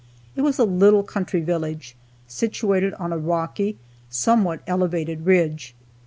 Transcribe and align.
It 0.35 0.41
was 0.41 0.57
a 0.57 0.63
little 0.65 1.03
country 1.03 1.41
village, 1.41 1.95
situated 2.25 2.95
on 2.95 3.13
a 3.13 3.19
rocky, 3.19 3.77
somewhat 4.09 4.63
elevated 4.65 5.27
ridge. 5.27 5.75